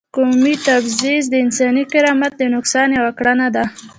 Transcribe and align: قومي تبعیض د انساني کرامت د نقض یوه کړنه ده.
قومي 0.15 0.53
تبعیض 0.67 1.25
د 1.31 1.35
انساني 1.43 1.83
کرامت 1.91 2.31
د 2.37 2.41
نقض 2.53 2.73
یوه 2.97 3.11
کړنه 3.19 3.47
ده. 3.55 3.63